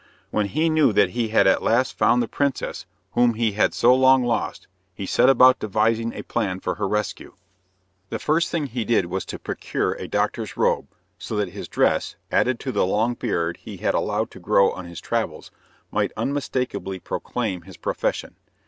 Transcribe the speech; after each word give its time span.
When 0.31 0.47
he 0.47 0.67
knew 0.67 0.91
that 0.93 1.11
he 1.11 1.27
had 1.27 1.45
at 1.45 1.61
last 1.61 1.95
found 1.95 2.23
the 2.23 2.27
princess 2.27 2.87
whom 3.11 3.35
he 3.35 3.51
had 3.51 3.71
so 3.71 3.93
long 3.93 4.23
lost, 4.23 4.65
he 4.95 5.05
set 5.05 5.29
about 5.29 5.59
devising 5.59 6.11
a 6.15 6.23
plan 6.23 6.59
for 6.59 6.73
her 6.73 6.87
rescue. 6.87 7.35
The 8.09 8.17
first 8.17 8.49
thing 8.49 8.65
he 8.65 8.83
did 8.83 9.05
was 9.05 9.25
to 9.25 9.37
procure 9.37 9.91
a 9.93 10.07
doctor's 10.07 10.57
robe, 10.57 10.87
so 11.19 11.35
that 11.35 11.49
his 11.49 11.67
dress, 11.67 12.15
added 12.31 12.59
to 12.61 12.71
the 12.71 12.83
long 12.83 13.13
beard 13.13 13.57
he 13.57 13.77
had 13.77 13.93
allowed 13.93 14.31
to 14.31 14.39
grow 14.39 14.71
on 14.71 14.85
his 14.85 15.01
travels, 15.01 15.51
might 15.91 16.11
unmistakably 16.17 16.97
proclaim 16.97 17.61
his 17.61 17.77
profession. 17.77 18.33